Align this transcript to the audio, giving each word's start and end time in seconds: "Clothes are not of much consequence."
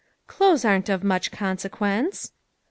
"Clothes 0.25 0.65
are 0.65 0.79
not 0.79 0.89
of 0.89 1.03
much 1.03 1.29
consequence." 1.31 2.31